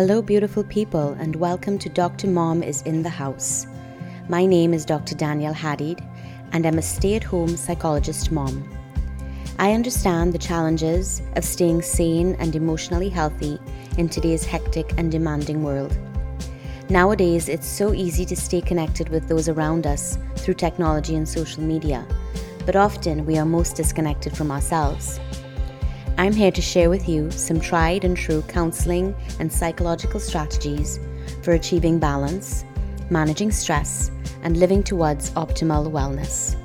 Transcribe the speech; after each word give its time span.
Hello, 0.00 0.22
beautiful 0.22 0.62
people, 0.62 1.14
and 1.14 1.34
welcome 1.34 1.76
to 1.76 1.88
Dr. 1.88 2.28
Mom 2.28 2.62
is 2.62 2.82
in 2.82 3.02
the 3.02 3.08
House. 3.08 3.66
My 4.28 4.46
name 4.46 4.72
is 4.72 4.84
Dr. 4.84 5.16
Danielle 5.16 5.52
Hadid, 5.52 6.00
and 6.52 6.64
I'm 6.64 6.78
a 6.78 6.82
stay 6.82 7.16
at 7.16 7.24
home 7.24 7.56
psychologist 7.56 8.30
mom. 8.30 8.62
I 9.58 9.72
understand 9.72 10.32
the 10.32 10.38
challenges 10.38 11.20
of 11.34 11.44
staying 11.44 11.82
sane 11.82 12.36
and 12.38 12.54
emotionally 12.54 13.08
healthy 13.08 13.58
in 13.98 14.08
today's 14.08 14.44
hectic 14.44 14.94
and 14.96 15.10
demanding 15.10 15.64
world. 15.64 15.98
Nowadays, 16.88 17.48
it's 17.48 17.66
so 17.66 17.92
easy 17.92 18.24
to 18.26 18.36
stay 18.36 18.60
connected 18.60 19.08
with 19.08 19.26
those 19.26 19.48
around 19.48 19.84
us 19.84 20.16
through 20.36 20.54
technology 20.54 21.16
and 21.16 21.28
social 21.28 21.64
media, 21.64 22.06
but 22.64 22.76
often 22.76 23.26
we 23.26 23.36
are 23.36 23.44
most 23.44 23.74
disconnected 23.74 24.36
from 24.36 24.52
ourselves. 24.52 25.18
I'm 26.18 26.32
here 26.32 26.50
to 26.50 26.60
share 26.60 26.90
with 26.90 27.08
you 27.08 27.30
some 27.30 27.60
tried 27.60 28.04
and 28.04 28.16
true 28.16 28.42
counseling 28.48 29.14
and 29.38 29.52
psychological 29.52 30.18
strategies 30.18 30.98
for 31.44 31.52
achieving 31.52 32.00
balance, 32.00 32.64
managing 33.08 33.52
stress, 33.52 34.10
and 34.42 34.56
living 34.56 34.82
towards 34.82 35.30
optimal 35.30 35.88
wellness. 35.92 36.56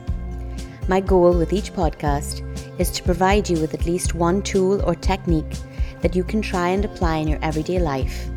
My 0.88 0.99
goal 0.99 1.38
with 1.38 1.53
each 1.53 1.71
podcast 1.71 2.41
is 2.80 2.89
to 2.91 3.03
provide 3.03 3.47
you 3.47 3.59
with 3.59 3.75
at 3.75 3.85
least 3.85 4.16
one 4.16 4.41
tool 4.41 4.81
or 4.88 4.95
technique 4.95 5.55
that 6.02 6.16
you 6.16 6.23
can 6.23 6.41
try 6.41 6.70
and 6.70 6.83
apply 6.83 7.17
in 7.17 7.27
your 7.27 7.39
everyday 7.44 7.77
life 7.77 8.27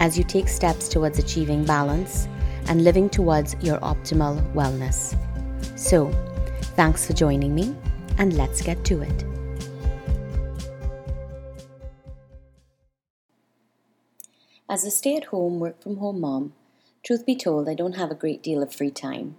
as 0.00 0.18
you 0.18 0.22
take 0.22 0.48
steps 0.48 0.86
towards 0.86 1.18
achieving 1.18 1.64
balance 1.64 2.28
and 2.66 2.84
living 2.84 3.08
towards 3.08 3.56
your 3.62 3.78
optimal 3.78 4.38
wellness. 4.52 5.16
So, 5.78 6.10
thanks 6.76 7.06
for 7.06 7.14
joining 7.14 7.54
me, 7.54 7.74
and 8.18 8.34
let's 8.34 8.60
get 8.60 8.84
to 8.84 9.00
it. 9.00 9.37
As 14.70 14.84
a 14.84 14.90
stay 14.90 15.16
at 15.16 15.24
home, 15.24 15.60
work 15.60 15.82
from 15.82 15.96
home 15.96 16.20
mom, 16.20 16.52
truth 17.02 17.24
be 17.24 17.34
told, 17.34 17.70
I 17.70 17.74
don't 17.74 17.96
have 17.96 18.10
a 18.10 18.14
great 18.14 18.42
deal 18.42 18.62
of 18.62 18.70
free 18.70 18.90
time. 18.90 19.34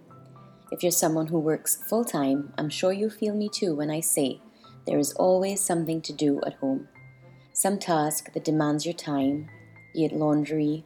If 0.72 0.82
you're 0.82 0.90
someone 0.90 1.28
who 1.28 1.38
works 1.38 1.76
full 1.88 2.04
time, 2.04 2.52
I'm 2.58 2.68
sure 2.68 2.90
you 2.92 3.08
feel 3.08 3.36
me 3.36 3.48
too 3.48 3.76
when 3.76 3.92
I 3.92 4.00
say 4.00 4.40
there 4.88 4.98
is 4.98 5.12
always 5.12 5.60
something 5.60 6.02
to 6.02 6.12
do 6.12 6.40
at 6.44 6.54
home. 6.54 6.88
Some 7.52 7.78
task 7.78 8.32
that 8.32 8.42
demands 8.42 8.84
your 8.84 8.94
time, 8.94 9.48
be 9.94 10.04
it 10.04 10.12
laundry, 10.12 10.84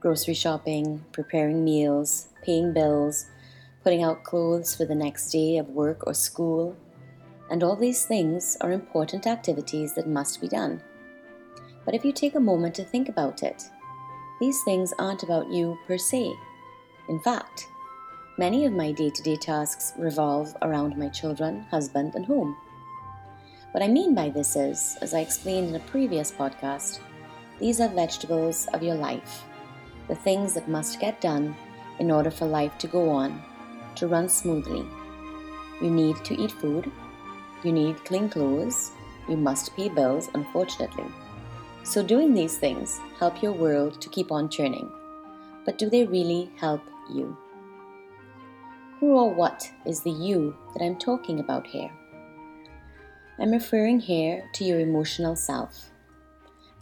grocery 0.00 0.34
shopping, 0.34 1.02
preparing 1.12 1.64
meals, 1.64 2.28
paying 2.42 2.74
bills, 2.74 3.24
putting 3.82 4.02
out 4.02 4.22
clothes 4.22 4.76
for 4.76 4.84
the 4.84 4.94
next 4.94 5.30
day 5.30 5.56
of 5.56 5.70
work 5.70 6.06
or 6.06 6.12
school. 6.12 6.76
And 7.50 7.62
all 7.62 7.74
these 7.74 8.04
things 8.04 8.58
are 8.60 8.70
important 8.70 9.26
activities 9.26 9.94
that 9.94 10.06
must 10.06 10.42
be 10.42 10.48
done. 10.48 10.82
But 11.86 11.94
if 11.94 12.04
you 12.04 12.12
take 12.12 12.34
a 12.34 12.40
moment 12.40 12.74
to 12.74 12.84
think 12.84 13.08
about 13.08 13.42
it, 13.42 13.62
these 14.40 14.62
things 14.62 14.92
aren't 14.98 15.22
about 15.22 15.50
you 15.50 15.78
per 15.86 15.98
se. 15.98 16.32
In 17.08 17.18
fact, 17.20 17.68
many 18.38 18.64
of 18.64 18.72
my 18.72 18.92
day 18.92 19.10
to 19.10 19.22
day 19.22 19.36
tasks 19.36 19.92
revolve 19.98 20.56
around 20.62 20.96
my 20.96 21.08
children, 21.08 21.66
husband, 21.70 22.14
and 22.14 22.26
home. 22.26 22.56
What 23.72 23.82
I 23.82 23.88
mean 23.88 24.14
by 24.14 24.30
this 24.30 24.56
is, 24.56 24.96
as 25.02 25.12
I 25.12 25.20
explained 25.20 25.68
in 25.68 25.74
a 25.74 25.90
previous 25.90 26.30
podcast, 26.30 27.00
these 27.58 27.80
are 27.80 27.88
vegetables 27.88 28.66
of 28.72 28.82
your 28.82 28.94
life, 28.94 29.44
the 30.06 30.14
things 30.14 30.54
that 30.54 30.68
must 30.68 31.00
get 31.00 31.20
done 31.20 31.56
in 31.98 32.10
order 32.10 32.30
for 32.30 32.46
life 32.46 32.78
to 32.78 32.86
go 32.86 33.10
on, 33.10 33.42
to 33.96 34.06
run 34.06 34.28
smoothly. 34.28 34.84
You 35.82 35.90
need 35.90 36.24
to 36.24 36.40
eat 36.40 36.52
food, 36.52 36.90
you 37.64 37.72
need 37.72 38.04
clean 38.04 38.28
clothes, 38.28 38.92
you 39.28 39.36
must 39.36 39.74
pay 39.76 39.88
bills, 39.88 40.30
unfortunately. 40.34 41.06
So, 41.88 42.02
doing 42.02 42.34
these 42.34 42.58
things 42.58 43.00
help 43.18 43.42
your 43.42 43.52
world 43.52 43.98
to 44.02 44.10
keep 44.10 44.30
on 44.30 44.50
turning. 44.50 44.92
But 45.64 45.78
do 45.78 45.88
they 45.88 46.04
really 46.04 46.50
help 46.58 46.82
you? 47.10 47.34
Who 49.00 49.16
or 49.16 49.32
what 49.32 49.72
is 49.86 50.02
the 50.02 50.10
you 50.10 50.54
that 50.74 50.84
I'm 50.84 50.98
talking 50.98 51.40
about 51.40 51.66
here? 51.66 51.90
I'm 53.38 53.52
referring 53.52 54.00
here 54.00 54.50
to 54.52 54.64
your 54.64 54.80
emotional 54.80 55.34
self, 55.34 55.88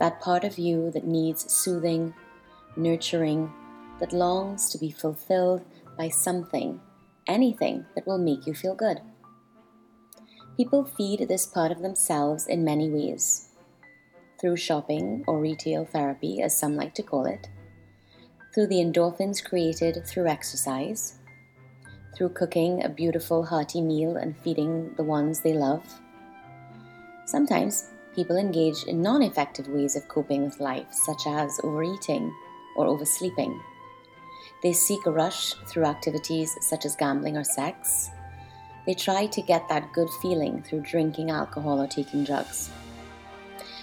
that 0.00 0.20
part 0.20 0.42
of 0.42 0.58
you 0.58 0.90
that 0.90 1.06
needs 1.06 1.52
soothing, 1.52 2.12
nurturing, 2.76 3.52
that 4.00 4.12
longs 4.12 4.68
to 4.70 4.78
be 4.78 4.90
fulfilled 4.90 5.64
by 5.96 6.08
something, 6.08 6.80
anything 7.28 7.86
that 7.94 8.08
will 8.08 8.18
make 8.18 8.44
you 8.44 8.54
feel 8.54 8.74
good. 8.74 9.00
People 10.56 10.84
feed 10.84 11.28
this 11.28 11.46
part 11.46 11.70
of 11.70 11.80
themselves 11.80 12.48
in 12.48 12.64
many 12.64 12.90
ways 12.90 13.45
through 14.38 14.56
shopping 14.56 15.24
or 15.26 15.40
retail 15.40 15.84
therapy, 15.84 16.42
as 16.42 16.56
some 16.56 16.76
like 16.76 16.94
to 16.94 17.02
call 17.02 17.26
it, 17.26 17.48
through 18.54 18.66
the 18.66 18.76
endorphins 18.76 19.44
created 19.44 20.06
through 20.06 20.26
exercise, 20.26 21.18
through 22.16 22.30
cooking 22.30 22.82
a 22.82 22.88
beautiful, 22.88 23.44
hearty 23.44 23.80
meal 23.80 24.16
and 24.16 24.36
feeding 24.38 24.94
the 24.96 25.04
ones 25.04 25.40
they 25.40 25.52
love. 25.52 25.84
Sometimes 27.26 27.90
people 28.14 28.36
engage 28.36 28.84
in 28.84 29.02
non 29.02 29.22
effective 29.22 29.68
ways 29.68 29.96
of 29.96 30.08
coping 30.08 30.44
with 30.44 30.60
life, 30.60 30.86
such 30.90 31.26
as 31.26 31.60
overeating 31.62 32.34
or 32.76 32.86
oversleeping. 32.86 33.60
They 34.62 34.72
seek 34.72 35.04
a 35.06 35.10
rush 35.10 35.52
through 35.68 35.84
activities 35.84 36.56
such 36.60 36.86
as 36.86 36.96
gambling 36.96 37.36
or 37.36 37.44
sex. 37.44 38.10
They 38.86 38.94
try 38.94 39.26
to 39.26 39.42
get 39.42 39.68
that 39.68 39.92
good 39.92 40.08
feeling 40.22 40.62
through 40.62 40.80
drinking 40.80 41.30
alcohol 41.30 41.80
or 41.80 41.86
taking 41.86 42.24
drugs. 42.24 42.70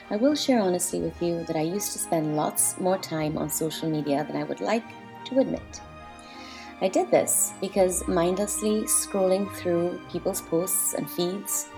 I 0.09 0.17
will 0.17 0.35
share 0.35 0.59
honestly 0.59 0.99
with 0.99 1.21
you 1.21 1.43
that 1.45 1.55
I 1.55 1.61
used 1.61 1.93
to 1.93 1.99
spend 1.99 2.35
lots 2.35 2.79
more 2.79 2.97
time 2.97 3.37
on 3.37 3.49
social 3.49 3.89
media 3.89 4.25
than 4.25 4.35
I 4.35 4.43
would 4.43 4.61
like 4.61 4.85
to 5.25 5.39
admit. 5.39 5.81
I 6.81 6.89
did 6.89 7.09
this 7.09 7.53
because 7.61 8.07
mindlessly 8.07 8.81
scrolling 8.83 9.51
through 9.55 10.01
people's 10.11 10.41
posts 10.41 10.93
and 10.93 11.09
feeds 11.09 11.69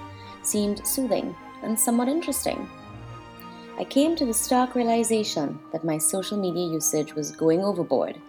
seemed 0.42 0.86
soothing 0.86 1.36
and 1.64 1.80
somewhat 1.80 2.08
interesting. 2.08 2.68
I 3.78 3.84
came 3.84 4.16
to 4.16 4.26
the 4.26 4.34
stark 4.34 4.74
realization 4.74 5.60
that 5.72 5.84
my 5.84 5.98
social 5.98 6.38
media 6.40 6.66
usage 6.66 7.14
was 7.14 7.32
going 7.32 7.64
overboard 7.64 8.20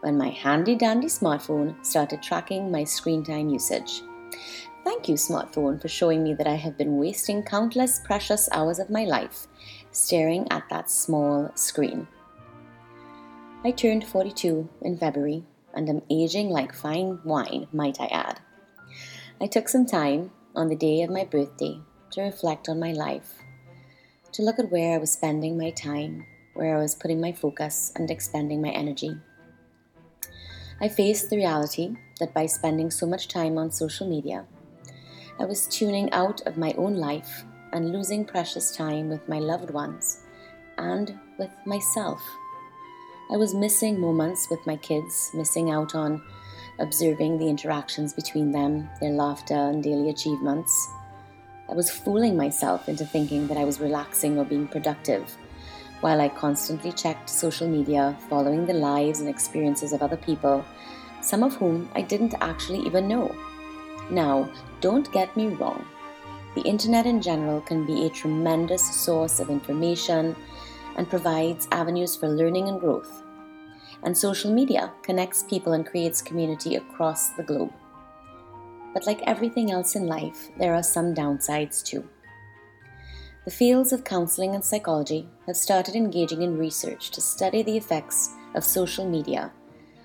when 0.00 0.18
my 0.18 0.30
handy 0.30 0.74
dandy 0.74 1.06
smartphone 1.06 1.74
started 1.84 2.22
tracking 2.22 2.70
my 2.70 2.84
screen 2.84 3.22
time 3.22 3.48
usage. 3.48 4.02
Thank 4.84 5.08
you, 5.08 5.14
smartphone, 5.14 5.80
for 5.80 5.88
showing 5.88 6.22
me 6.22 6.34
that 6.34 6.46
I 6.46 6.56
have 6.56 6.76
been 6.76 6.98
wasting 6.98 7.42
countless 7.42 8.00
precious 8.00 8.50
hours 8.52 8.78
of 8.78 8.90
my 8.90 9.04
life 9.04 9.46
staring 9.92 10.46
at 10.50 10.68
that 10.68 10.90
small 10.90 11.50
screen. 11.54 12.06
I 13.64 13.70
turned 13.70 14.04
42 14.04 14.68
in 14.82 14.98
February 14.98 15.42
and 15.72 15.88
am 15.88 16.02
aging 16.10 16.50
like 16.50 16.74
fine 16.74 17.18
wine, 17.24 17.66
might 17.72 17.98
I 17.98 18.06
add. 18.08 18.40
I 19.40 19.46
took 19.46 19.70
some 19.70 19.86
time 19.86 20.32
on 20.54 20.68
the 20.68 20.76
day 20.76 21.00
of 21.02 21.08
my 21.08 21.24
birthday 21.24 21.80
to 22.10 22.20
reflect 22.20 22.68
on 22.68 22.78
my 22.78 22.92
life, 22.92 23.32
to 24.32 24.42
look 24.42 24.58
at 24.58 24.70
where 24.70 24.94
I 24.94 24.98
was 24.98 25.12
spending 25.12 25.56
my 25.56 25.70
time, 25.70 26.26
where 26.52 26.76
I 26.76 26.80
was 26.80 26.94
putting 26.94 27.22
my 27.22 27.32
focus 27.32 27.90
and 27.96 28.10
expending 28.10 28.60
my 28.60 28.68
energy. 28.68 29.16
I 30.78 30.88
faced 30.88 31.30
the 31.30 31.36
reality 31.36 31.96
that 32.20 32.34
by 32.34 32.44
spending 32.44 32.90
so 32.90 33.06
much 33.06 33.28
time 33.28 33.56
on 33.56 33.70
social 33.70 34.06
media, 34.06 34.44
I 35.40 35.44
was 35.44 35.66
tuning 35.66 36.12
out 36.12 36.40
of 36.46 36.56
my 36.56 36.72
own 36.78 36.94
life 36.94 37.44
and 37.72 37.90
losing 37.90 38.24
precious 38.24 38.70
time 38.70 39.08
with 39.08 39.28
my 39.28 39.40
loved 39.40 39.70
ones 39.70 40.20
and 40.78 41.18
with 41.38 41.50
myself. 41.66 42.22
I 43.32 43.36
was 43.36 43.52
missing 43.52 44.00
moments 44.00 44.48
with 44.48 44.64
my 44.64 44.76
kids, 44.76 45.30
missing 45.34 45.70
out 45.70 45.96
on 45.96 46.22
observing 46.78 47.38
the 47.38 47.48
interactions 47.48 48.12
between 48.12 48.52
them, 48.52 48.88
their 49.00 49.10
laughter, 49.10 49.54
and 49.54 49.82
daily 49.82 50.10
achievements. 50.10 50.88
I 51.68 51.74
was 51.74 51.90
fooling 51.90 52.36
myself 52.36 52.88
into 52.88 53.04
thinking 53.04 53.48
that 53.48 53.56
I 53.56 53.64
was 53.64 53.80
relaxing 53.80 54.38
or 54.38 54.44
being 54.44 54.68
productive, 54.68 55.36
while 56.00 56.20
I 56.20 56.28
constantly 56.28 56.92
checked 56.92 57.28
social 57.28 57.66
media, 57.66 58.16
following 58.28 58.66
the 58.66 58.74
lives 58.74 59.18
and 59.20 59.28
experiences 59.28 59.92
of 59.92 60.02
other 60.02 60.16
people, 60.16 60.64
some 61.22 61.42
of 61.42 61.56
whom 61.56 61.90
I 61.94 62.02
didn't 62.02 62.34
actually 62.40 62.80
even 62.80 63.08
know. 63.08 63.34
Now, 64.10 64.50
don't 64.80 65.10
get 65.12 65.36
me 65.36 65.48
wrong. 65.48 65.86
The 66.54 66.62
internet 66.62 67.06
in 67.06 67.20
general 67.20 67.60
can 67.60 67.84
be 67.84 68.06
a 68.06 68.10
tremendous 68.10 68.84
source 68.94 69.40
of 69.40 69.50
information 69.50 70.36
and 70.96 71.08
provides 71.08 71.66
avenues 71.72 72.14
for 72.14 72.28
learning 72.28 72.68
and 72.68 72.78
growth. 72.78 73.22
And 74.02 74.16
social 74.16 74.52
media 74.52 74.92
connects 75.02 75.42
people 75.42 75.72
and 75.72 75.86
creates 75.86 76.22
community 76.22 76.76
across 76.76 77.30
the 77.30 77.42
globe. 77.42 77.72
But 78.92 79.06
like 79.06 79.22
everything 79.22 79.72
else 79.72 79.96
in 79.96 80.06
life, 80.06 80.50
there 80.58 80.74
are 80.74 80.82
some 80.82 81.14
downsides 81.14 81.82
too. 81.82 82.08
The 83.44 83.50
fields 83.50 83.92
of 83.92 84.04
counseling 84.04 84.54
and 84.54 84.64
psychology 84.64 85.28
have 85.46 85.56
started 85.56 85.96
engaging 85.96 86.42
in 86.42 86.56
research 86.56 87.10
to 87.10 87.20
study 87.20 87.62
the 87.62 87.76
effects 87.76 88.30
of 88.54 88.64
social 88.64 89.08
media 89.08 89.52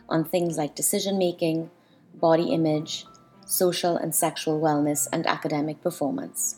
on 0.09 0.25
things 0.25 0.57
like 0.57 0.75
decision 0.75 1.17
making, 1.17 1.69
body 2.15 2.51
image, 2.51 3.05
social 3.49 3.97
and 3.97 4.13
sexual 4.13 4.61
wellness, 4.61 5.07
and 5.11 5.25
academic 5.25 5.81
performance. 5.81 6.57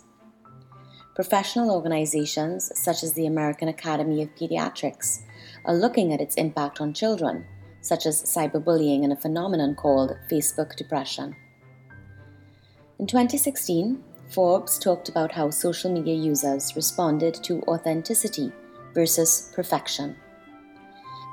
Professional 1.16 1.72
organizations, 1.72 2.72
such 2.76 3.02
as 3.02 3.14
the 3.14 3.26
American 3.26 3.70
Academy 3.70 4.22
of 4.22 4.36
Pediatrics, 4.36 5.22
are 5.66 5.74
looking 5.74 6.14
at 6.14 6.20
its 6.20 6.36
impact 6.36 6.82
on 6.82 6.94
children, 6.94 7.46
such 7.80 8.06
as 8.06 8.24
cyberbullying 8.24 9.04
and 9.04 9.14
a 9.14 9.16
phenomenon 9.16 9.74
called 9.74 10.18
Facebook 10.30 10.76
depression. 10.76 11.36
In 13.00 13.08
2016, 13.08 14.04
Forbes 14.30 14.78
talked 14.78 15.08
about 15.08 15.32
how 15.32 15.50
social 15.50 15.92
media 15.92 16.16
users 16.16 16.76
responded 16.76 17.34
to 17.36 17.62
authenticity 17.64 18.52
versus 18.94 19.52
perfection. 19.56 20.16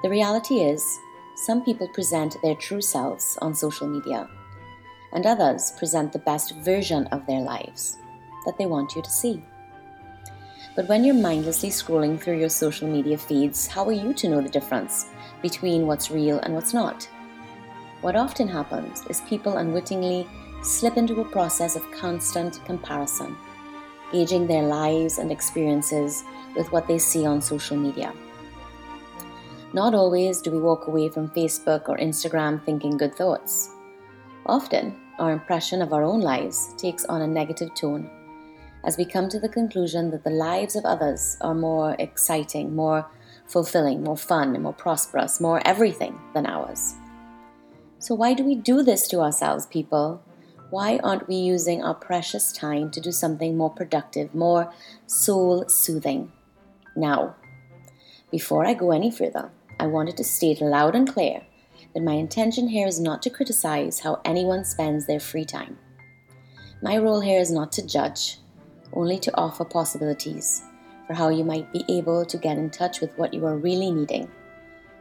The 0.03 0.11
reality 0.11 0.61
is, 0.61 0.85
some 1.47 1.65
people 1.65 1.89
present 1.89 2.37
their 2.43 2.55
true 2.55 2.81
selves 2.81 3.37
on 3.43 3.55
social 3.55 3.89
media, 3.89 4.29
and 5.13 5.27
others 5.27 5.73
present 5.79 6.13
the 6.13 6.19
best 6.19 6.55
version 6.57 7.07
of 7.09 7.27
their 7.27 7.41
lives 7.41 7.99
that 8.45 8.57
they 8.59 8.67
want 8.67 8.95
you 8.95 9.03
to 9.03 9.11
see. 9.11 9.43
But 10.77 10.89
when 10.89 11.05
you're 11.05 11.15
mindlessly 11.15 11.71
scrolling 11.71 12.21
through 12.21 12.39
your 12.39 12.49
social 12.49 12.89
media 12.89 13.19
feeds, 13.19 13.67
how 13.67 13.85
are 13.87 13.93
you 13.93 14.15
to 14.15 14.29
know 14.29 14.41
the 14.41 14.49
difference 14.49 15.07
between 15.43 15.87
what's 15.87 16.11
real 16.11 16.39
and 16.41 16.55
what's 16.55 16.73
not? 16.75 17.09
What 18.01 18.15
often 18.15 18.47
happens 18.47 19.05
is 19.07 19.21
people 19.23 19.57
unwittingly 19.57 20.27
slip 20.63 20.97
into 20.97 21.21
a 21.21 21.25
process 21.25 21.75
of 21.75 21.91
constant 21.91 22.65
comparison, 22.65 23.37
gauging 24.13 24.47
their 24.47 24.63
lives 24.63 25.19
and 25.19 25.33
experiences 25.33 26.23
with 26.57 26.71
what 26.71 26.87
they 26.87 26.99
see 26.99 27.27
on 27.27 27.43
social 27.43 27.77
media. 27.77 28.13
Not 29.73 29.95
always 29.95 30.41
do 30.41 30.51
we 30.51 30.61
walk 30.61 30.87
away 30.87 31.09
from 31.09 31.29
Facebook 31.31 31.89
or 31.89 31.99
Instagram 31.99 32.65
thinking 32.65 32.97
good 32.97 33.15
thoughts. 33.15 33.71
Often, 34.49 34.97
our 35.19 35.33
impression 35.33 35.83
of 35.83 35.93
our 35.93 36.03
own 36.03 36.21
lives 36.21 36.73
takes 36.79 37.05
on 37.05 37.21
a 37.21 37.27
negative 37.27 37.75
tone 37.75 38.11
as 38.85 38.97
we 38.97 39.05
come 39.05 39.29
to 39.29 39.39
the 39.39 39.49
conclusion 39.49 40.11
that 40.11 40.25
the 40.25 40.31
lives 40.31 40.77
of 40.77 40.85
others 40.85 41.37
are 41.41 41.55
more 41.55 41.97
exciting, 41.99 42.75
more 42.75 43.07
fulfilling, 43.47 44.03
more 44.03 44.17
fun, 44.17 44.61
more 44.63 44.73
prosperous, 44.73 45.41
more 45.41 45.61
everything 45.67 46.19
than 46.33 46.47
ours. 46.47 46.95
So, 47.99 48.15
why 48.15 48.35
do 48.35 48.45
we 48.45 48.55
do 48.55 48.83
this 48.83 49.09
to 49.09 49.21
ourselves, 49.21 49.67
people? 49.67 50.23
Why 50.71 50.99
aren't 51.03 51.29
we 51.29 51.37
using 51.37 51.83
our 51.83 51.95
precious 51.95 52.53
time 52.53 52.91
to 52.93 53.01
do 53.01 53.11
something 53.11 53.57
more 53.57 53.71
productive, 53.71 54.35
more 54.35 54.73
soul 55.07 55.69
soothing? 55.69 56.31
Now, 56.95 57.37
before 58.31 58.65
I 58.67 58.75
go 58.75 58.93
any 58.93 59.11
further, 59.11 59.51
I 59.81 59.87
wanted 59.87 60.17
to 60.19 60.25
state 60.25 60.61
loud 60.61 60.95
and 60.95 61.13
clear 61.13 61.43
that 61.95 62.03
my 62.03 62.13
intention 62.13 62.69
here 62.69 62.87
is 62.87 63.01
not 63.01 63.23
to 63.23 63.31
criticize 63.31 64.01
how 64.01 64.21
anyone 64.25 64.65
spends 64.65 65.07
their 65.07 65.21
free 65.21 65.45
time. 65.45 65.79
My 66.83 66.97
role 66.99 67.21
here 67.21 67.41
is 67.41 67.51
not 67.51 67.73
to 67.73 67.87
judge, 67.87 68.39
only 68.93 69.19
to 69.19 69.37
offer 69.37 69.65
possibilities 69.65 70.63
for 71.07 71.15
how 71.15 71.29
you 71.29 71.45
might 71.45 71.73
be 71.73 71.85
able 71.89 72.25
to 72.25 72.37
get 72.37 72.59
in 72.59 72.71
touch 72.71 73.01
with 73.01 73.17
what 73.19 73.35
you 73.35 73.45
are 73.47 73.57
really 73.57 73.91
needing 73.91 74.31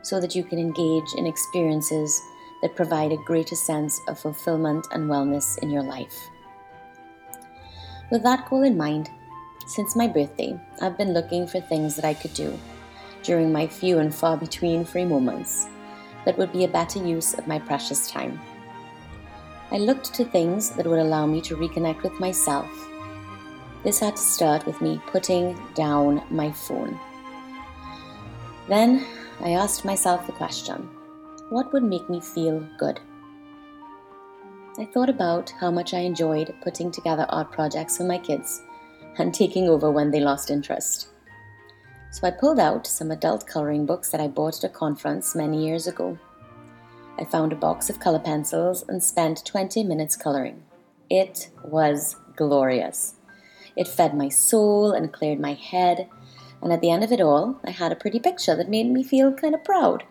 so 0.01 0.19
that 0.21 0.35
you 0.35 0.43
can 0.43 0.57
engage 0.57 1.13
in 1.17 1.27
experiences 1.27 2.21
that 2.61 2.75
provide 2.75 3.11
a 3.11 3.23
greater 3.25 3.55
sense 3.55 3.99
of 4.07 4.19
fulfillment 4.19 4.87
and 4.91 5.09
wellness 5.09 5.61
in 5.61 5.69
your 5.69 5.83
life. 5.83 6.29
With 8.09 8.23
that 8.23 8.49
goal 8.49 8.63
in 8.63 8.77
mind, 8.77 9.09
since 9.67 9.95
my 9.95 10.07
birthday, 10.07 10.57
I've 10.81 10.97
been 10.97 11.13
looking 11.13 11.45
for 11.45 11.59
things 11.59 11.95
that 11.97 12.05
I 12.05 12.13
could 12.13 12.33
do 12.33 12.57
during 13.21 13.51
my 13.51 13.67
few 13.67 13.99
and 13.99 14.15
far 14.15 14.37
between 14.37 14.85
free 14.85 15.03
moments 15.03 15.67
that 16.27 16.37
would 16.37 16.51
be 16.51 16.65
a 16.65 16.67
better 16.67 16.99
use 16.99 17.33
of 17.35 17.47
my 17.47 17.57
precious 17.57 18.11
time. 18.11 18.37
I 19.71 19.77
looked 19.77 20.13
to 20.15 20.25
things 20.25 20.71
that 20.71 20.85
would 20.85 20.99
allow 20.99 21.25
me 21.25 21.39
to 21.43 21.55
reconnect 21.55 22.03
with 22.03 22.19
myself. 22.19 22.69
This 23.85 24.01
had 24.01 24.17
to 24.17 24.21
start 24.21 24.65
with 24.65 24.81
me 24.81 24.99
putting 25.07 25.57
down 25.73 26.21
my 26.29 26.51
phone. 26.51 26.99
Then 28.67 29.07
I 29.39 29.51
asked 29.51 29.85
myself 29.85 30.25
the 30.25 30.33
question 30.33 30.89
what 31.49 31.71
would 31.71 31.83
make 31.83 32.09
me 32.09 32.19
feel 32.19 32.59
good? 32.77 32.99
I 34.77 34.83
thought 34.83 35.09
about 35.09 35.53
how 35.61 35.71
much 35.71 35.93
I 35.93 35.99
enjoyed 35.99 36.53
putting 36.61 36.91
together 36.91 37.25
art 37.29 37.53
projects 37.53 37.95
for 37.95 38.03
my 38.03 38.17
kids 38.17 38.63
and 39.17 39.33
taking 39.33 39.69
over 39.69 39.89
when 39.89 40.11
they 40.11 40.19
lost 40.19 40.51
interest. 40.51 41.07
So 42.11 42.25
I 42.25 42.31
pulled 42.31 42.59
out 42.59 42.87
some 42.87 43.11
adult 43.11 43.45
coloring 43.45 43.85
books 43.85 44.11
that 44.11 44.21
I 44.21 44.27
bought 44.27 44.63
at 44.63 44.71
a 44.71 44.73
conference 44.73 45.35
many 45.35 45.65
years 45.65 45.87
ago. 45.87 46.17
I 47.19 47.25
found 47.25 47.51
a 47.51 47.55
box 47.55 47.89
of 47.89 47.99
color 47.99 48.19
pencils 48.19 48.83
and 48.87 49.03
spent 49.03 49.45
20 49.45 49.83
minutes 49.83 50.15
coloring. 50.15 50.63
It 51.09 51.49
was 51.63 52.15
glorious. 52.35 53.15
It 53.75 53.87
fed 53.87 54.15
my 54.15 54.29
soul 54.29 54.91
and 54.91 55.11
cleared 55.11 55.39
my 55.39 55.53
head, 55.53 56.09
and 56.61 56.71
at 56.71 56.81
the 56.81 56.89
end 56.89 57.03
of 57.03 57.11
it 57.11 57.21
all, 57.21 57.59
I 57.63 57.71
had 57.71 57.91
a 57.91 57.95
pretty 57.95 58.19
picture 58.19 58.55
that 58.55 58.69
made 58.69 58.89
me 58.89 59.03
feel 59.03 59.33
kind 59.33 59.53
of 59.53 59.63
proud. 59.63 60.03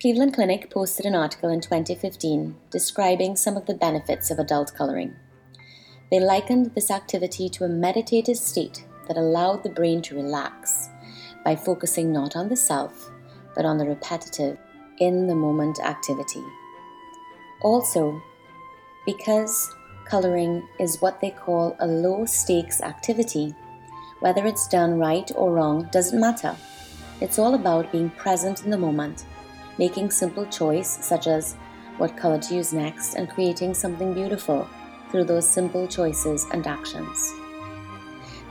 Cleveland 0.00 0.34
Clinic 0.34 0.70
posted 0.70 1.06
an 1.06 1.16
article 1.16 1.50
in 1.50 1.60
2015 1.60 2.54
describing 2.70 3.34
some 3.34 3.56
of 3.56 3.66
the 3.66 3.74
benefits 3.74 4.30
of 4.30 4.38
adult 4.38 4.74
coloring. 4.74 5.16
They 6.10 6.20
likened 6.20 6.74
this 6.74 6.90
activity 6.90 7.48
to 7.50 7.64
a 7.64 7.68
meditative 7.68 8.36
state 8.36 8.84
that 9.08 9.16
allowed 9.16 9.62
the 9.62 9.70
brain 9.70 10.00
to 10.02 10.14
relax 10.14 10.90
by 11.44 11.56
focusing 11.56 12.12
not 12.12 12.36
on 12.36 12.48
the 12.48 12.56
self, 12.56 13.10
but 13.54 13.64
on 13.64 13.78
the 13.78 13.86
repetitive, 13.86 14.58
in 14.98 15.26
the 15.26 15.34
moment 15.34 15.78
activity. 15.80 16.44
Also, 17.62 18.22
because 19.06 19.74
colouring 20.04 20.66
is 20.78 21.00
what 21.00 21.20
they 21.20 21.30
call 21.30 21.76
a 21.80 21.86
low 21.86 22.24
stakes 22.24 22.82
activity, 22.82 23.54
whether 24.20 24.46
it's 24.46 24.68
done 24.68 24.98
right 24.98 25.30
or 25.34 25.52
wrong 25.52 25.88
doesn't 25.92 26.20
matter. 26.20 26.54
It's 27.20 27.38
all 27.38 27.54
about 27.54 27.92
being 27.92 28.10
present 28.10 28.64
in 28.64 28.70
the 28.70 28.78
moment, 28.78 29.24
making 29.78 30.10
simple 30.10 30.46
choice 30.46 31.04
such 31.04 31.26
as 31.26 31.56
what 31.96 32.16
colour 32.16 32.38
to 32.38 32.54
use 32.54 32.72
next, 32.72 33.14
and 33.14 33.28
creating 33.28 33.74
something 33.74 34.14
beautiful 34.14 34.68
through 35.10 35.24
those 35.24 35.48
simple 35.48 35.88
choices 35.88 36.46
and 36.52 36.66
actions. 36.66 37.32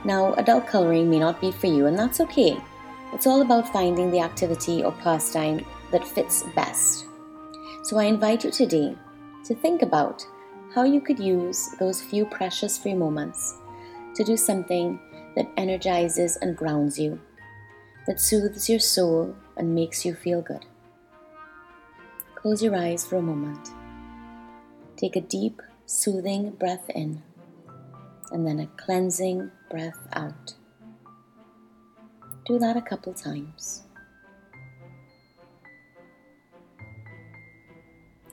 Now, 0.04 0.34
adult 0.34 0.66
coloring 0.66 1.10
may 1.10 1.18
not 1.18 1.40
be 1.40 1.50
for 1.50 1.66
you, 1.66 1.86
and 1.86 1.98
that's 1.98 2.20
okay. 2.20 2.56
It's 3.12 3.26
all 3.26 3.42
about 3.42 3.72
finding 3.72 4.10
the 4.10 4.20
activity 4.20 4.82
or 4.82 4.92
pastime 4.92 5.64
that 5.90 6.06
fits 6.06 6.44
best. 6.54 7.06
So 7.82 7.98
I 7.98 8.04
invite 8.04 8.44
you 8.44 8.50
today 8.50 8.96
to 9.44 9.54
think 9.54 9.82
about 9.82 10.24
how 10.74 10.84
you 10.84 11.00
could 11.00 11.18
use 11.18 11.70
those 11.80 12.02
few 12.02 12.26
precious 12.26 12.76
free 12.76 12.94
moments 12.94 13.56
to 14.14 14.24
do 14.24 14.36
something 14.36 15.00
that 15.34 15.50
energizes 15.56 16.36
and 16.36 16.56
grounds 16.56 16.98
you, 16.98 17.20
that 18.06 18.20
soothes 18.20 18.68
your 18.68 18.80
soul 18.80 19.34
and 19.56 19.74
makes 19.74 20.04
you 20.04 20.14
feel 20.14 20.42
good. 20.42 20.66
Close 22.34 22.62
your 22.62 22.76
eyes 22.76 23.06
for 23.06 23.16
a 23.16 23.22
moment. 23.22 23.70
Take 24.96 25.16
a 25.16 25.20
deep, 25.20 25.60
soothing 25.86 26.50
breath 26.50 26.88
in 26.90 27.22
and 28.30 28.46
then 28.46 28.60
a 28.60 28.66
cleansing 28.76 29.50
breath 29.68 29.98
out. 30.12 30.54
Do 32.46 32.58
that 32.58 32.76
a 32.76 32.82
couple 32.82 33.12
times. 33.12 33.82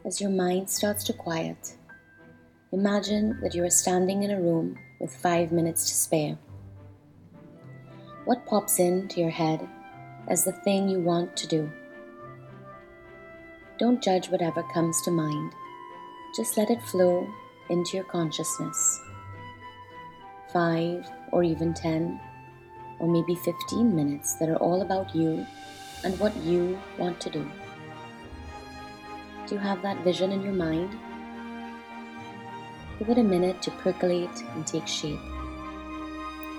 As 0.06 0.22
your 0.22 0.30
mind 0.30 0.70
starts 0.70 1.04
to 1.06 1.13
quiet, 1.13 1.75
imagine 2.72 3.39
that 3.42 3.56
you 3.56 3.63
are 3.63 3.70
standing 3.70 4.24
in 4.24 4.32
a 4.32 4.39
room 4.39 4.77
with 5.00 5.15
five 5.15 5.51
minutes 5.51 5.89
to 5.89 5.96
spare. 5.96 6.38
What 8.25 8.46
pops 8.46 8.80
into 8.80 9.20
your 9.20 9.32
head 9.32 9.68
as 10.27 10.44
the 10.44 10.51
thing 10.51 10.88
you 10.88 11.00
want 11.00 11.36
to 11.38 11.48
do? 11.48 11.72
Don't 13.77 14.01
judge 14.01 14.30
whatever 14.30 14.63
comes 14.74 15.01
to 15.01 15.12
mind. 15.12 15.51
Just 16.36 16.58
let 16.58 16.70
it 16.70 16.82
flow 16.84 17.27
into 17.70 17.98
your 17.98 18.06
consciousness 18.06 19.01
five 20.55 21.05
or 21.33 21.43
even 21.43 21.74
10 21.74 22.17
or 23.00 23.09
maybe 23.09 23.35
15 23.35 23.93
minutes 23.93 24.35
that 24.35 24.47
are 24.47 24.55
all 24.67 24.81
about 24.81 25.13
you 25.13 25.45
and 26.05 26.17
what 26.17 26.33
you 26.38 26.79
want 26.97 27.19
to 27.19 27.29
do. 27.29 27.45
Do 29.47 29.55
you 29.55 29.59
have 29.59 29.81
that 29.81 30.01
vision 30.05 30.31
in 30.31 30.41
your 30.41 30.53
mind? 30.53 30.97
Give 33.00 33.09
it 33.09 33.17
a 33.17 33.24
minute 33.24 33.62
to 33.63 33.71
percolate 33.71 34.43
and 34.53 34.65
take 34.65 34.88
shape. 34.88 35.19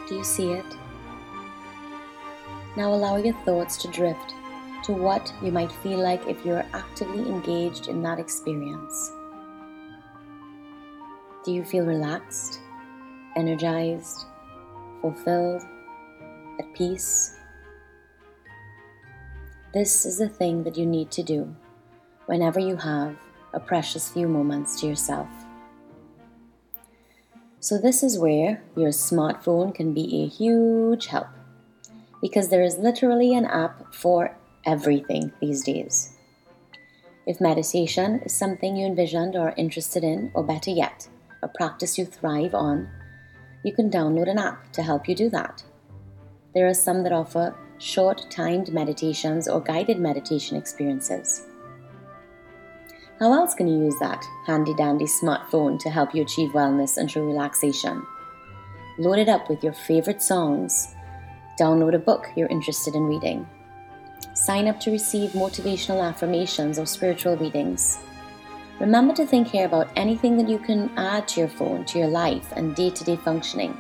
Do 0.07 0.15
you 0.15 0.25
see 0.25 0.53
it? 0.53 0.77
Now 2.77 2.93
allow 2.93 3.17
your 3.17 3.35
thoughts 3.47 3.79
to 3.79 3.89
drift 3.89 4.35
to 4.85 4.93
what 4.93 5.33
you 5.43 5.51
might 5.51 5.73
feel 5.73 5.99
like 5.99 6.29
if 6.29 6.45
you're 6.45 6.67
actively 6.75 7.27
engaged 7.31 7.89
in 7.89 8.03
that 8.03 8.19
experience. 8.19 9.11
Do 11.47 11.53
you 11.53 11.65
feel 11.65 11.87
relaxed? 11.87 12.61
Energized, 13.37 14.25
fulfilled, 15.01 15.63
at 16.59 16.75
peace. 16.75 17.37
This 19.75 20.07
is 20.07 20.19
the 20.19 20.29
thing 20.29 20.65
that 20.65 20.77
you 20.77 20.87
need 20.87 21.11
to 21.13 21.23
do 21.23 21.55
whenever 22.27 22.59
you 22.59 22.77
have 22.77 23.17
a 23.53 23.61
precious 23.61 24.09
few 24.11 24.27
moments 24.27 24.81
to 24.81 24.87
yourself. 24.87 25.29
So, 27.61 27.79
this 27.79 28.03
is 28.03 28.19
where 28.19 28.63
your 28.77 28.91
smartphone 28.91 29.75
can 29.75 29.93
be 29.93 30.23
a 30.23 30.29
huge 30.29 31.07
help 31.07 31.29
because 32.21 32.49
there 32.49 32.63
is 32.63 32.79
literally 32.79 33.35
an 33.35 33.45
app 33.45 33.95
for 33.95 34.37
everything 34.65 35.33
these 35.41 35.65
days. 35.65 36.17
If 37.27 37.41
meditation 37.41 38.21
is 38.25 38.33
something 38.33 38.77
you 38.77 38.87
envisioned 38.87 39.35
or 39.35 39.49
are 39.49 39.55
interested 39.57 40.05
in, 40.05 40.31
or 40.33 40.45
better 40.45 40.71
yet, 40.71 41.09
a 41.43 41.49
practice 41.49 41.99
you 41.99 42.05
thrive 42.05 42.55
on, 42.55 42.89
you 43.65 43.73
can 43.73 43.91
download 43.91 44.31
an 44.31 44.39
app 44.39 44.73
to 44.73 44.83
help 44.83 45.09
you 45.09 45.15
do 45.15 45.31
that. 45.31 45.63
There 46.55 46.67
are 46.67 46.75
some 46.75 47.03
that 47.03 47.13
offer 47.13 47.55
short 47.79 48.27
timed 48.31 48.73
meditations 48.73 49.49
or 49.49 49.61
guided 49.61 49.99
meditation 49.99 50.57
experiences. 50.57 51.47
How 53.19 53.33
else 53.33 53.55
can 53.55 53.67
you 53.67 53.85
use 53.85 53.99
that 53.99 54.25
handy 54.47 54.75
dandy 54.75 55.07
smartphone 55.07 55.79
to 55.81 55.91
help 55.91 56.15
you 56.15 56.23
achieve 56.23 56.51
wellness 56.51 56.99
and 56.99 57.09
true 57.09 57.27
relaxation? 57.27 58.07
Load 58.99 59.19
it 59.19 59.29
up 59.29 59.49
with 59.49 59.65
your 59.65 59.73
favorite 59.73 60.23
songs. 60.23 60.95
Download 61.59 61.95
a 61.95 61.99
book 61.99 62.29
you're 62.37 62.49
interested 62.49 62.95
in 62.95 63.05
reading. 63.05 63.47
Sign 64.35 64.69
up 64.69 64.79
to 64.81 64.91
receive 64.91 65.31
motivational 65.31 66.07
affirmations 66.07 66.79
or 66.79 66.87
spiritual 66.87 67.37
readings. 67.37 67.99
Remember 68.79 69.15
to 69.15 69.27
think 69.27 69.49
here 69.49 69.65
about 69.65 69.89
anything 69.97 70.37
that 70.37 70.49
you 70.49 70.59
can 70.59 70.91
add 70.99 71.27
to 71.29 71.41
your 71.41 71.49
phone, 71.49 71.85
to 71.87 71.99
your 71.99 72.09
life, 72.09 72.53
and 72.57 72.75
day 72.75 72.91
to 72.91 73.05
day 73.05 73.17
functioning 73.17 73.77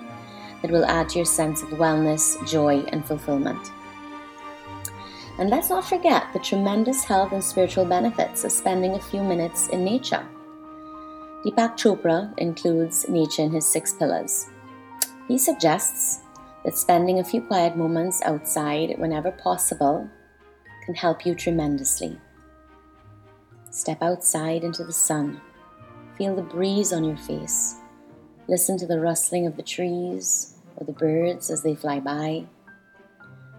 that 0.62 0.70
will 0.70 0.86
add 0.86 1.10
to 1.10 1.18
your 1.18 1.26
sense 1.26 1.62
of 1.62 1.68
wellness, 1.70 2.36
joy, 2.48 2.78
and 2.88 3.04
fulfillment. 3.04 3.72
And 5.38 5.50
let's 5.50 5.68
not 5.68 5.84
forget 5.84 6.32
the 6.32 6.38
tremendous 6.38 7.04
health 7.04 7.32
and 7.32 7.44
spiritual 7.44 7.84
benefits 7.84 8.44
of 8.44 8.52
spending 8.52 8.94
a 8.94 9.00
few 9.00 9.22
minutes 9.22 9.68
in 9.68 9.84
nature. 9.84 10.26
Deepak 11.44 11.76
Chopra 11.76 12.32
includes 12.38 13.06
nature 13.08 13.42
in 13.42 13.50
his 13.50 13.66
six 13.66 13.92
pillars. 13.92 14.48
He 15.28 15.36
suggests 15.36 16.22
that 16.64 16.78
spending 16.78 17.18
a 17.18 17.24
few 17.24 17.42
quiet 17.42 17.76
moments 17.76 18.22
outside 18.22 18.94
whenever 18.98 19.30
possible 19.30 20.08
can 20.86 20.94
help 20.94 21.26
you 21.26 21.34
tremendously. 21.34 22.18
Step 23.76 24.02
outside 24.02 24.64
into 24.64 24.84
the 24.84 24.92
sun. 24.92 25.38
Feel 26.16 26.34
the 26.34 26.40
breeze 26.40 26.94
on 26.94 27.04
your 27.04 27.18
face. 27.18 27.76
Listen 28.48 28.78
to 28.78 28.86
the 28.86 28.98
rustling 28.98 29.46
of 29.46 29.54
the 29.54 29.62
trees 29.62 30.54
or 30.76 30.86
the 30.86 30.94
birds 30.94 31.50
as 31.50 31.62
they 31.62 31.74
fly 31.74 32.00
by. 32.00 32.46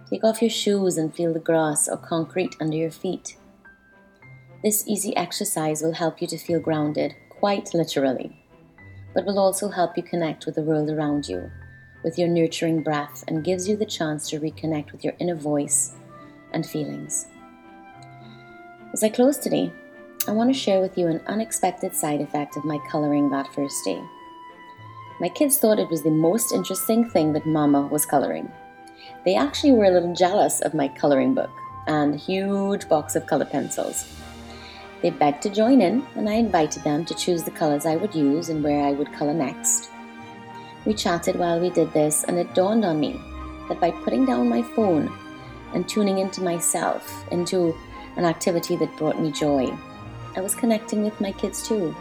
Take 0.09 0.23
off 0.23 0.41
your 0.41 0.49
shoes 0.49 0.97
and 0.97 1.13
feel 1.13 1.33
the 1.33 1.39
grass 1.39 1.87
or 1.87 1.97
concrete 1.97 2.55
under 2.59 2.75
your 2.75 2.89
feet. 2.89 3.37
This 4.63 4.87
easy 4.87 5.15
exercise 5.15 5.83
will 5.83 5.93
help 5.93 6.19
you 6.19 6.27
to 6.29 6.37
feel 6.39 6.59
grounded, 6.59 7.13
quite 7.29 7.75
literally, 7.75 8.43
but 9.13 9.23
will 9.23 9.37
also 9.37 9.69
help 9.69 9.95
you 9.95 10.01
connect 10.01 10.47
with 10.47 10.55
the 10.55 10.63
world 10.63 10.89
around 10.89 11.29
you 11.29 11.51
with 12.03 12.17
your 12.17 12.27
nurturing 12.27 12.81
breath 12.81 13.23
and 13.27 13.45
gives 13.45 13.69
you 13.69 13.77
the 13.77 13.85
chance 13.85 14.27
to 14.31 14.39
reconnect 14.39 14.91
with 14.91 15.03
your 15.03 15.13
inner 15.19 15.35
voice 15.35 15.93
and 16.53 16.65
feelings. 16.65 17.27
As 18.93 19.03
I 19.03 19.09
close 19.09 19.37
today, 19.37 19.71
I 20.27 20.31
want 20.31 20.53
to 20.53 20.59
share 20.59 20.81
with 20.81 20.97
you 20.97 21.07
an 21.07 21.21
unexpected 21.27 21.95
side 21.95 22.19
effect 22.19 22.57
of 22.57 22.65
my 22.65 22.79
coloring 22.89 23.29
that 23.29 23.53
first 23.53 23.85
day. 23.85 24.03
My 25.21 25.29
kids 25.29 25.57
thought 25.57 25.79
it 25.79 25.89
was 25.89 26.03
the 26.03 26.09
most 26.09 26.51
interesting 26.51 27.09
thing 27.09 27.31
that 27.31 27.45
Mama 27.45 27.87
was 27.87 28.05
coloring. 28.05 28.51
They 29.23 29.35
actually 29.35 29.71
were 29.71 29.85
a 29.85 29.89
little 29.89 30.13
jealous 30.13 30.59
of 30.59 30.73
my 30.73 30.89
coloring 30.89 31.33
book 31.33 31.49
and 31.87 32.19
huge 32.19 32.89
box 32.89 33.15
of 33.15 33.25
color 33.25 33.45
pencils. 33.45 34.05
They 35.01 35.11
begged 35.11 35.43
to 35.43 35.49
join 35.49 35.79
in, 35.79 36.05
and 36.15 36.27
I 36.27 36.33
invited 36.33 36.83
them 36.83 37.05
to 37.05 37.15
choose 37.15 37.43
the 37.43 37.51
colors 37.51 37.85
I 37.85 37.95
would 37.95 38.13
use 38.13 38.49
and 38.49 38.61
where 38.61 38.85
I 38.85 38.91
would 38.91 39.13
color 39.13 39.33
next. 39.33 39.89
We 40.85 40.93
chatted 40.93 41.37
while 41.37 41.61
we 41.61 41.69
did 41.69 41.93
this, 41.93 42.25
and 42.25 42.37
it 42.37 42.53
dawned 42.53 42.83
on 42.83 42.99
me 42.99 43.17
that 43.69 43.79
by 43.79 43.91
putting 43.91 44.25
down 44.25 44.49
my 44.49 44.61
phone 44.61 45.09
and 45.73 45.87
tuning 45.87 46.17
into 46.17 46.41
myself, 46.41 47.25
into 47.31 47.73
an 48.17 48.25
activity 48.25 48.75
that 48.75 48.97
brought 48.97 49.21
me 49.21 49.31
joy, 49.31 49.67
I 50.37 50.39
was 50.39 50.53
connecting 50.53 51.03
with 51.03 51.19
my 51.19 51.31
kids 51.31 51.67
too 51.67 51.95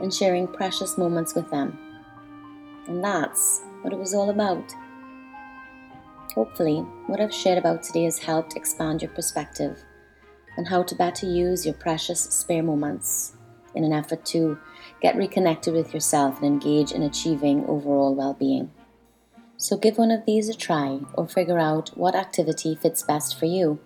and 0.00 0.12
sharing 0.12 0.48
precious 0.48 0.98
moments 0.98 1.36
with 1.36 1.48
them. 1.48 1.78
And 2.88 3.04
that's 3.04 3.62
what 3.82 3.92
it 3.92 3.98
was 3.98 4.14
all 4.14 4.30
about. 4.30 4.74
Hopefully, 6.34 6.80
what 7.06 7.20
I've 7.20 7.32
shared 7.32 7.56
about 7.56 7.84
today 7.84 8.02
has 8.02 8.18
helped 8.18 8.56
expand 8.56 9.00
your 9.00 9.12
perspective 9.12 9.78
on 10.56 10.64
how 10.64 10.82
to 10.82 10.96
better 10.96 11.26
use 11.26 11.64
your 11.64 11.74
precious 11.76 12.20
spare 12.20 12.64
moments 12.64 13.34
in 13.76 13.84
an 13.84 13.92
effort 13.92 14.24
to 14.26 14.58
get 15.00 15.14
reconnected 15.14 15.72
with 15.72 15.94
yourself 15.94 16.38
and 16.38 16.46
engage 16.46 16.90
in 16.90 17.04
achieving 17.04 17.64
overall 17.66 18.12
well 18.12 18.34
being. 18.34 18.72
So, 19.56 19.76
give 19.76 19.98
one 19.98 20.10
of 20.10 20.26
these 20.26 20.48
a 20.48 20.54
try 20.54 20.98
or 21.14 21.28
figure 21.28 21.60
out 21.60 21.96
what 21.96 22.16
activity 22.16 22.74
fits 22.74 23.04
best 23.04 23.38
for 23.38 23.46
you 23.46 23.78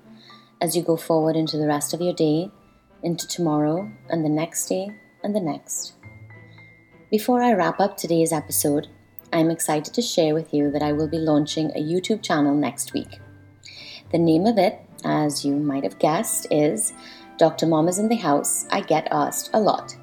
as 0.63 0.75
you 0.75 0.83
go 0.83 0.97
forward 0.97 1.37
into 1.37 1.59
the 1.59 1.67
rest 1.67 1.93
of 1.93 2.01
your 2.01 2.15
day, 2.15 2.51
into 3.03 3.27
tomorrow, 3.27 3.91
and 4.09 4.25
the 4.25 4.29
next 4.29 4.69
day, 4.69 4.91
and 5.23 5.35
the 5.35 5.41
next. 5.41 5.95
Before 7.11 7.43
I 7.43 7.53
wrap 7.53 7.81
up 7.81 7.97
today's 7.97 8.33
episode, 8.33 8.89
I'm 9.33 9.51
excited 9.51 9.95
to 9.95 10.03
share 10.03 10.35
with 10.35 10.53
you 10.53 10.71
that 10.71 10.83
I 10.83 10.93
will 10.93 11.09
be 11.09 11.19
launching 11.19 11.71
a 11.71 11.83
YouTube 11.83 12.23
channel 12.23 12.55
next 12.55 12.93
week. 12.93 13.19
The 14.11 14.19
name 14.19 14.47
of 14.47 14.59
it, 14.59 14.79
as 15.05 15.45
you 15.45 15.55
might 15.57 15.85
have 15.85 15.99
guessed, 15.99 16.47
is 16.51 16.93
Dr. 17.39 17.67
Mom 17.67 17.89
is 17.89 17.99
in 17.99 18.09
the 18.09 18.17
House. 18.17 18.67
I 18.71 18.83
Get 18.83 19.09
Asked 19.11 19.51
a 19.55 19.61
Lot. 19.61 19.97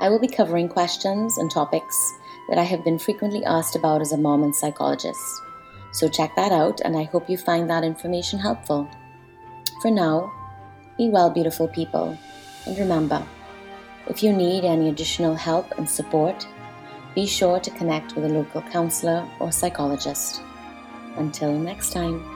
I 0.00 0.08
will 0.08 0.18
be 0.18 0.28
covering 0.28 0.68
questions 0.68 1.38
and 1.38 1.50
topics 1.50 2.12
that 2.48 2.58
I 2.58 2.64
have 2.64 2.84
been 2.84 2.98
frequently 2.98 3.44
asked 3.44 3.76
about 3.76 4.00
as 4.00 4.12
a 4.12 4.18
mom 4.18 4.42
and 4.42 4.54
psychologist. 4.54 5.42
So 5.92 6.08
check 6.08 6.34
that 6.34 6.52
out, 6.52 6.80
and 6.80 6.96
I 6.96 7.04
hope 7.04 7.30
you 7.30 7.36
find 7.36 7.70
that 7.70 7.84
information 7.84 8.38
helpful. 8.38 8.88
For 9.80 9.90
now, 9.90 10.32
be 10.96 11.08
well, 11.08 11.30
beautiful 11.30 11.68
people, 11.68 12.16
and 12.66 12.78
remember 12.78 13.24
if 14.08 14.22
you 14.22 14.32
need 14.32 14.64
any 14.64 14.88
additional 14.88 15.34
help 15.34 15.78
and 15.78 15.88
support, 15.88 16.46
be 17.14 17.26
sure 17.26 17.60
to 17.60 17.70
connect 17.70 18.14
with 18.14 18.24
a 18.24 18.28
local 18.28 18.62
counselor 18.62 19.26
or 19.38 19.52
psychologist. 19.52 20.42
Until 21.16 21.52
next 21.52 21.92
time. 21.92 22.31